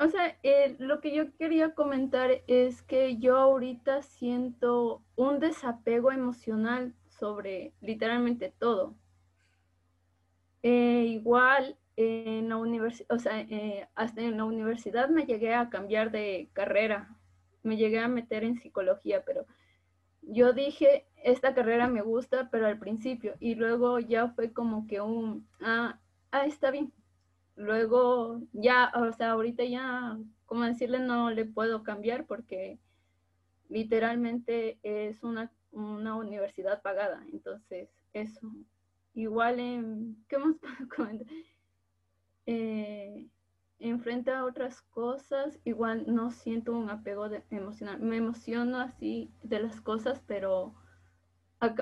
[0.00, 6.10] o sea, eh, lo que yo quería comentar es que yo ahorita siento un desapego
[6.10, 8.94] emocional sobre literalmente todo.
[10.62, 15.68] Eh, igual en la universidad, o sea, eh, hasta en la universidad me llegué a
[15.68, 17.14] cambiar de carrera,
[17.62, 19.44] me llegué a meter en psicología, pero
[20.22, 25.02] yo dije, esta carrera me gusta, pero al principio, y luego ya fue como que
[25.02, 25.98] un, ah,
[26.32, 26.90] ah está bien,
[27.60, 32.78] luego ya, o sea, ahorita ya, como decirle, no le puedo cambiar porque
[33.68, 37.22] literalmente es una, una universidad pagada.
[37.32, 38.50] Entonces, eso.
[39.14, 41.26] Igual en, ¿qué más puedo comentar?
[42.46, 43.28] Eh,
[43.78, 48.00] enfrente a otras cosas, igual no siento un apego emocional.
[48.00, 50.74] Me emociono así de las cosas, pero
[51.60, 51.74] ha,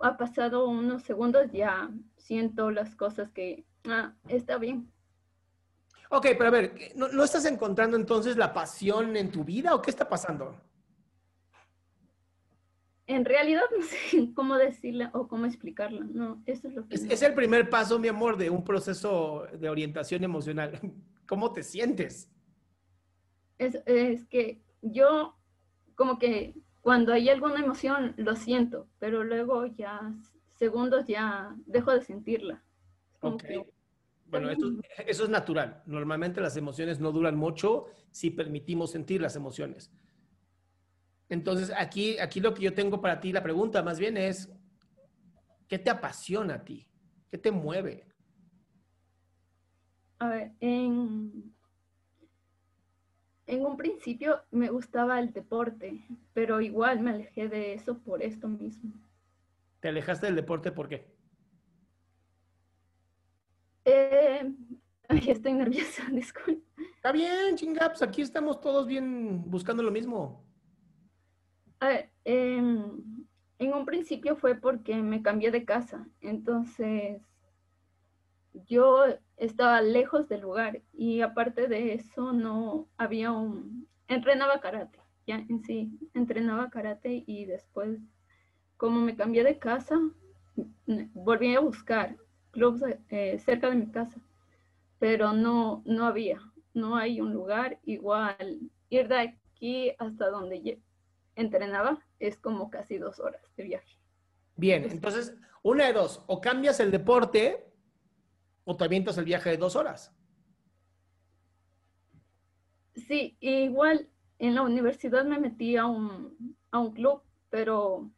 [0.00, 4.90] ha pasado unos segundos ya siento las cosas que, ah, está bien,
[6.12, 9.90] Ok, pero a ver, ¿no, estás encontrando entonces la pasión en tu vida o qué
[9.90, 10.60] está pasando?
[13.06, 16.04] En realidad no sé cómo decirla o cómo explicarla.
[16.12, 16.96] No, eso es lo que...
[16.96, 20.80] Es, el primer paso, mi amor, de un proceso de orientación emocional.
[21.28, 22.28] ¿Cómo te sientes?
[23.58, 25.36] Es, es que yo
[25.94, 30.12] como que cuando hay alguna emoción lo siento, pero luego ya
[30.56, 32.64] segundos ya dejo de sentirla.
[33.20, 33.44] Ok.
[34.30, 35.82] Bueno, eso, es natural.
[35.86, 39.90] Normalmente las emociones no duran mucho si permitimos sentir las emociones.
[41.28, 44.52] Entonces, aquí, aquí lo que yo tengo para ti, la pregunta más bien es,
[45.68, 46.88] ¿qué te apasiona a ti?
[47.30, 48.06] ¿Qué te mueve?
[50.18, 51.54] A ver, en,
[53.46, 56.04] en un principio me gustaba el deporte,
[56.34, 58.92] pero igual me alejé de eso por esto mismo.
[59.80, 61.19] ¿Te alejaste del deporte por qué?
[63.84, 64.52] Eh,
[65.08, 66.62] ay, estoy nerviosa, disculpa.
[66.96, 70.44] Está bien, chingaps, aquí estamos todos bien buscando lo mismo.
[71.80, 73.26] A ver, em,
[73.58, 77.22] en un principio fue porque me cambié de casa, entonces
[78.66, 79.04] yo
[79.36, 83.88] estaba lejos del lugar y aparte de eso no había un...
[84.08, 88.00] Entrenaba karate, ya en sí, entrenaba karate y después,
[88.76, 89.96] como me cambié de casa,
[91.14, 92.16] volví a buscar
[92.50, 94.20] clubs eh, cerca de mi casa,
[94.98, 96.40] pero no, no había,
[96.74, 98.60] no hay un lugar igual.
[98.88, 100.80] Ir de aquí hasta donde
[101.36, 103.96] entrenaba es como casi dos horas de viaje.
[104.56, 107.72] Bien, entonces, una de dos, o cambias el deporte
[108.64, 110.14] o te avientas el viaje de dos horas.
[112.94, 114.08] Sí, igual
[114.38, 118.10] en la universidad me metí a un, a un club, pero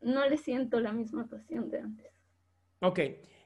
[0.00, 2.12] no le siento la misma pasión de antes.
[2.80, 3.00] Ok.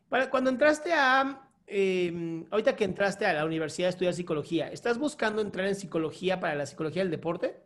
[0.08, 5.42] Cuando entraste a, em, ahorita que entraste a la universidad a estudiar psicología, ¿estás buscando
[5.42, 7.62] entrar en psicología para la psicología del deporte?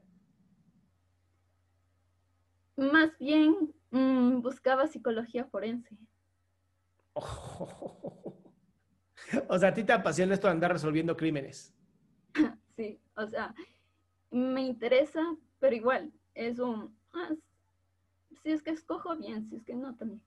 [2.76, 5.96] Más bien mm, buscaba psicología forense.
[9.48, 11.72] O sea, a ti te apasiona esto de andar resolviendo crímenes.
[12.76, 13.54] sí, o sea,
[14.30, 16.94] me interesa, pero igual, es un...
[17.14, 17.30] Ah,
[18.42, 20.20] si es que escojo bien, si es que no también.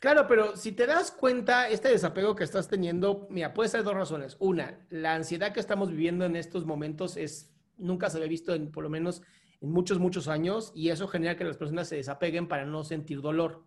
[0.00, 3.92] Claro, pero si te das cuenta, este desapego que estás teniendo, mira, puede ser dos
[3.92, 4.34] razones.
[4.40, 8.72] Una, la ansiedad que estamos viviendo en estos momentos es, nunca se había visto en,
[8.72, 9.20] por lo menos
[9.60, 13.20] en muchos, muchos años, y eso genera que las personas se desapeguen para no sentir
[13.20, 13.66] dolor.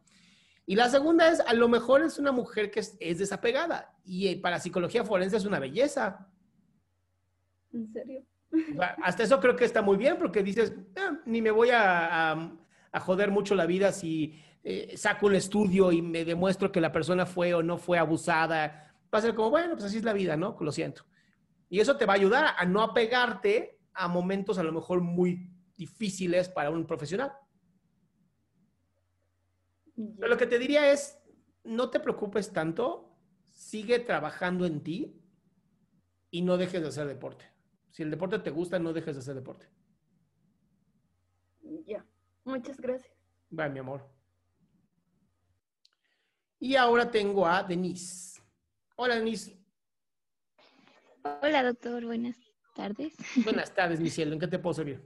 [0.65, 4.39] Y la segunda es, a lo mejor es una mujer que es, desapegada, y eh,
[4.41, 6.27] para psicología forense es una belleza.
[7.71, 8.24] ¿En serio?
[9.03, 13.00] Hasta eso creo que está muy bien, porque dices, ah, ni me voy a, a,
[13.01, 17.25] joder mucho la vida si eh, saco un estudio y me demuestro que la persona
[17.25, 18.95] fue o no fue abusada.
[19.13, 20.56] Va a ser como, bueno, pues así es la vida, ¿no?
[20.60, 21.04] Lo siento.
[21.69, 25.50] Y eso te va a ayudar a no apegarte a momentos a lo mejor muy
[25.75, 27.33] difíciles para un profesional.
[29.95, 31.19] Pero lo que te diría es,
[31.63, 33.15] no te preocupes tanto,
[33.50, 35.21] sigue trabajando en ti
[36.31, 37.45] y no dejes de hacer deporte.
[37.92, 39.68] Si el deporte te gusta, no dejes de hacer deporte.
[41.86, 42.06] Ya,
[42.44, 43.13] muchas gracias.
[43.50, 44.22] Bye, mi amor.
[46.63, 48.42] Y ahora tengo a Denise.
[48.95, 49.60] Hola, Denise.
[51.42, 52.06] Hola, doctor.
[52.06, 52.38] Buenas
[52.74, 53.15] tardes.
[53.44, 54.31] Buenas tardes, mi cielo.
[54.31, 55.01] ¿En qué te puedo servir?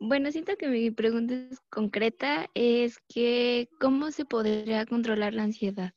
[0.00, 5.92] Bueno, siento que mi pregunta es concreta, es que ¿cómo se podría controlar la ansiedad?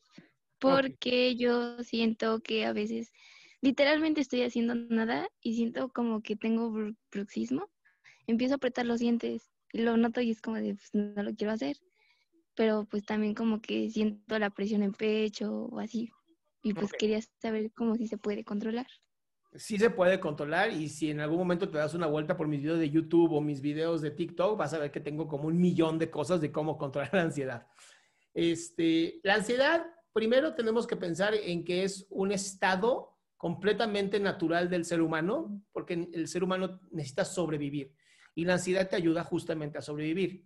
[0.59, 3.13] Porque yo siento que a veces
[3.61, 6.73] literalmente estoy haciendo nada y siento como que tengo
[7.09, 7.69] bruxismo.
[8.27, 11.33] Empiezo a apretar los dientes y lo noto y es como de, pues, no lo
[11.33, 11.77] quiero hacer.
[12.61, 16.11] Pero pues también como que siento la presión en pecho o así.
[16.61, 18.85] Y pues quería saber cómo si se puede controlar.
[19.55, 22.61] Sí se puede controlar y si en algún momento te das una vuelta por mis
[22.61, 25.59] videos de YouTube o mis videos de TikTok, vas a ver que tengo como un
[25.59, 27.65] millón de cosas de cómo controlar la ansiedad.
[28.31, 29.83] Este, la ansiedad,
[30.13, 36.07] primero tenemos que pensar en que es un estado completamente natural del ser humano, porque
[36.13, 37.95] el ser humano necesita sobrevivir
[38.35, 40.45] y la ansiedad te ayuda justamente a sobrevivir.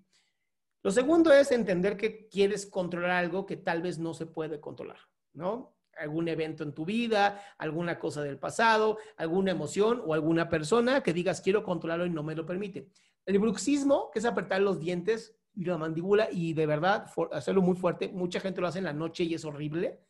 [0.86, 5.00] Lo segundo es entender que quieres controlar algo que tal vez no se puede controlar,
[5.34, 5.76] ¿no?
[5.98, 11.12] Algún evento en tu vida, alguna cosa del pasado, alguna emoción o alguna persona que
[11.12, 12.88] digas quiero controlarlo y no me lo permite.
[13.26, 17.76] El bruxismo, que es apretar los dientes y la mandíbula y de verdad hacerlo muy
[17.76, 20.02] fuerte, mucha gente lo hace en la noche y es horrible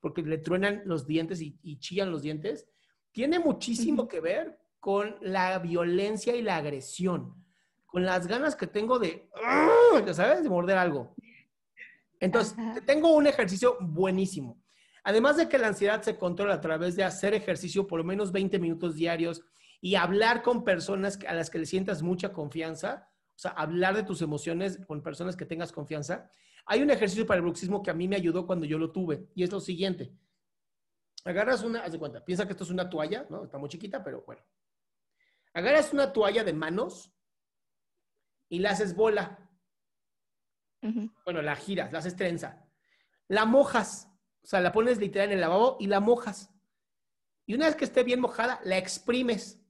[0.00, 2.66] porque le truenan los dientes y, chillan los dientes,
[3.12, 7.43] tiene muchísimo que ver con la violencia y la agresión,
[7.94, 9.30] con las ganas que tengo de,
[10.14, 10.42] ¿sabes?
[10.42, 11.14] De morder algo.
[12.18, 14.60] Entonces, tengo un ejercicio buenísimo.
[15.04, 18.32] Además de que la ansiedad se controla a través de hacer ejercicio por lo menos
[18.32, 19.42] 20 minutos diarios
[19.80, 24.02] y hablar con personas a las que le sientas mucha confianza, o sea, hablar de
[24.02, 26.28] tus emociones con personas que tengas confianza,
[26.66, 29.28] hay un ejercicio para el bruxismo que a mí me ayudó cuando yo lo tuve
[29.36, 30.12] y es lo siguiente.
[31.24, 33.44] Agarras una, haz de cuenta, piensa que esto es una toalla, ¿no?
[33.44, 34.42] Está muy chiquita, pero bueno.
[35.52, 37.14] Agarras una toalla de manos
[38.48, 39.40] y la haces bola.
[41.24, 42.66] Bueno, la giras, la haces trenza.
[43.28, 44.08] La mojas,
[44.42, 46.50] o sea, la pones literal en el lavabo y la mojas.
[47.46, 49.62] Y una vez que esté bien mojada, la exprimes.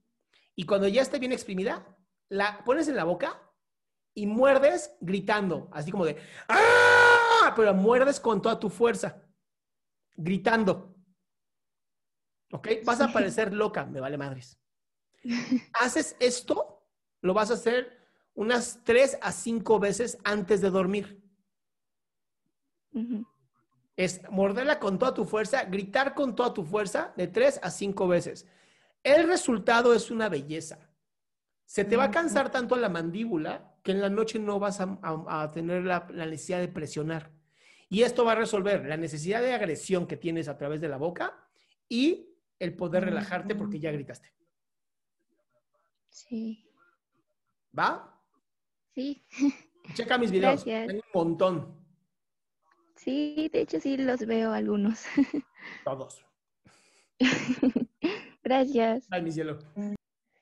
[0.55, 1.97] Y cuando ya esté bien exprimida,
[2.29, 3.41] la pones en la boca
[4.13, 6.17] y muerdes gritando, así como de
[6.47, 7.53] ¡Ah!
[7.55, 9.23] Pero muerdes con toda tu fuerza,
[10.15, 10.95] gritando.
[12.51, 12.67] ¿Ok?
[12.83, 14.59] Vas a parecer loca, me vale madres.
[15.73, 16.89] Haces esto,
[17.21, 17.94] lo vas a hacer
[18.35, 21.21] unas tres a cinco veces antes de dormir.
[23.95, 28.07] Es morderla con toda tu fuerza, gritar con toda tu fuerza de tres a cinco
[28.07, 28.45] veces.
[29.03, 30.89] El resultado es una belleza.
[31.65, 35.51] Se te va a cansar tanto la mandíbula que en la noche no vas a,
[35.51, 37.31] tener la, necesidad de presionar.
[37.89, 40.97] Y esto va a resolver la necesidad de agresión que tienes a través de la
[40.97, 41.37] boca
[41.87, 44.33] y el poder relajarte porque ya gritaste.
[46.09, 46.67] Sí.
[47.77, 48.14] ¿Va?
[48.95, 49.21] Sí.
[49.93, 50.63] Checa mis videos.
[50.63, 51.85] Tengo un montón.
[52.95, 55.05] Sí, de hecho sí los veo algunos.
[55.83, 56.25] Todos.
[58.43, 59.07] Gracias.
[59.11, 59.59] Ay, mi cielo.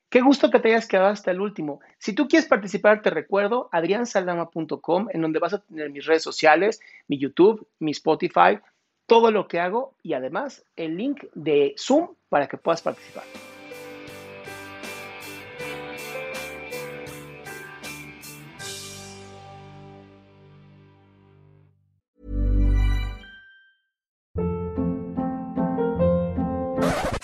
[0.08, 1.80] Qué gusto que te hayas quedado hasta el último.
[1.98, 6.80] Si tú quieres participar, te recuerdo adriansaldama.com, en donde vas a tener mis redes sociales,
[7.08, 8.60] mi YouTube, mi Spotify,
[9.06, 13.24] todo lo que hago y además el link de Zoom para que puedas participar.